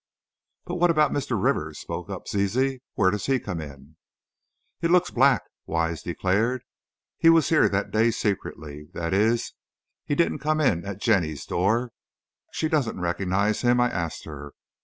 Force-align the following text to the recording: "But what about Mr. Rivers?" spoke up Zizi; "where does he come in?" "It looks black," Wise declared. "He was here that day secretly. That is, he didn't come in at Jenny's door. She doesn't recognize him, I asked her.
"But 0.65 0.77
what 0.77 0.89
about 0.89 1.11
Mr. 1.11 1.39
Rivers?" 1.39 1.77
spoke 1.77 2.09
up 2.09 2.27
Zizi; 2.27 2.81
"where 2.95 3.11
does 3.11 3.27
he 3.27 3.39
come 3.39 3.61
in?" 3.61 3.97
"It 4.81 4.89
looks 4.89 5.11
black," 5.11 5.43
Wise 5.67 6.01
declared. 6.01 6.63
"He 7.19 7.29
was 7.29 7.49
here 7.49 7.69
that 7.69 7.91
day 7.91 8.09
secretly. 8.09 8.87
That 8.95 9.13
is, 9.13 9.53
he 10.07 10.15
didn't 10.15 10.39
come 10.39 10.59
in 10.59 10.83
at 10.87 11.01
Jenny's 11.01 11.45
door. 11.45 11.91
She 12.51 12.67
doesn't 12.67 12.99
recognize 12.99 13.61
him, 13.61 13.79
I 13.79 13.91
asked 13.91 14.23
her. 14.25 14.53